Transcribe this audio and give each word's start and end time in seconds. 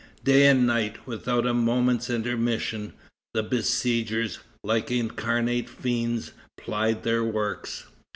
Day 0.23 0.47
and 0.47 0.65
night, 0.65 1.05
without 1.05 1.45
a 1.45 1.53
moment's 1.53 2.09
intermission, 2.09 2.93
the 3.35 3.43
besiegers, 3.43 4.39
like 4.63 4.89
incarnate 4.89 5.69
fiends, 5.69 6.31
plied 6.57 7.03
their 7.03 7.23
works. 7.23 7.85